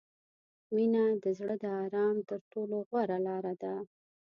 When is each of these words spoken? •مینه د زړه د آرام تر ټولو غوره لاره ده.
•مینه 0.73 1.03
د 1.23 1.25
زړه 1.37 1.55
د 1.63 1.65
آرام 1.83 2.15
تر 2.29 2.39
ټولو 2.51 2.75
غوره 2.87 3.17
لاره 3.27 3.53
ده. 3.63 3.73